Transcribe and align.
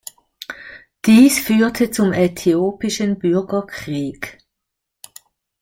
Dies 1.05 1.37
führte 1.37 1.91
zum 1.91 2.11
Äthiopischen 2.11 3.19
Bürgerkrieg. 3.19 4.39